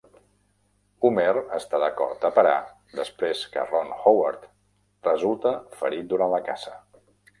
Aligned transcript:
Homer 1.09 1.25
està 1.57 1.81
d'acord 1.83 2.25
a 2.29 2.31
parar 2.37 2.55
després 3.01 3.43
que 3.57 3.67
Ron 3.69 3.91
Howard 3.99 4.49
resulta 5.11 5.53
ferit 5.83 6.09
durant 6.15 6.35
la 6.37 6.43
caça. 6.49 6.75